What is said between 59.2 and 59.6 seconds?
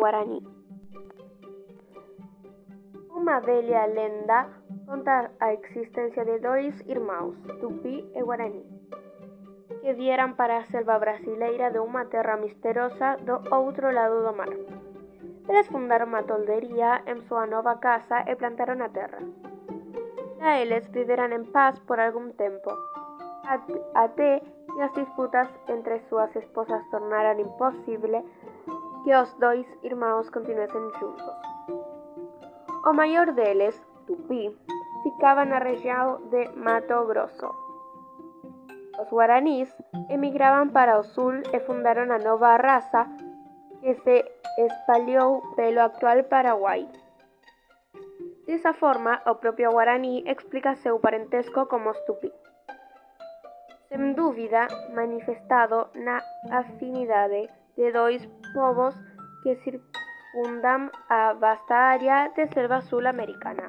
que